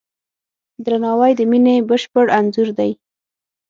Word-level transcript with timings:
درناوی 0.85 1.31
د 1.39 1.41
مینې 1.51 1.75
بشپړ 1.89 2.25
انځور 2.37 2.69
دی. 2.79 2.91